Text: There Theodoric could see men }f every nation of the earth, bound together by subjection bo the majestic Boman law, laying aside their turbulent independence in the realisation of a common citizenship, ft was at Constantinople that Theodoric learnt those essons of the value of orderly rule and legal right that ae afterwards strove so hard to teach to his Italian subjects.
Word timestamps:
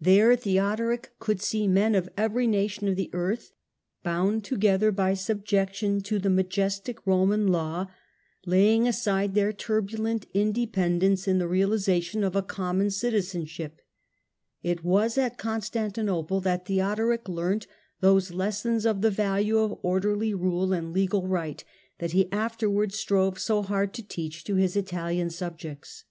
There 0.00 0.36
Theodoric 0.36 1.10
could 1.18 1.42
see 1.42 1.66
men 1.66 1.96
}f 1.96 2.06
every 2.16 2.46
nation 2.46 2.86
of 2.86 2.94
the 2.94 3.10
earth, 3.12 3.50
bound 4.04 4.44
together 4.44 4.92
by 4.92 5.14
subjection 5.14 5.98
bo 5.98 6.18
the 6.18 6.30
majestic 6.30 7.04
Boman 7.04 7.48
law, 7.50 7.88
laying 8.46 8.86
aside 8.86 9.34
their 9.34 9.52
turbulent 9.52 10.26
independence 10.32 11.26
in 11.26 11.38
the 11.40 11.48
realisation 11.48 12.22
of 12.22 12.36
a 12.36 12.42
common 12.44 12.92
citizenship, 12.92 13.80
ft 14.64 14.84
was 14.84 15.18
at 15.18 15.36
Constantinople 15.36 16.40
that 16.40 16.64
Theodoric 16.66 17.28
learnt 17.28 17.66
those 17.98 18.30
essons 18.30 18.86
of 18.86 19.00
the 19.02 19.10
value 19.10 19.58
of 19.58 19.80
orderly 19.82 20.32
rule 20.32 20.72
and 20.72 20.92
legal 20.92 21.26
right 21.26 21.64
that 21.98 22.14
ae 22.14 22.28
afterwards 22.30 23.00
strove 23.00 23.40
so 23.40 23.62
hard 23.62 23.94
to 23.94 24.02
teach 24.06 24.44
to 24.44 24.54
his 24.54 24.76
Italian 24.76 25.28
subjects. 25.28 26.04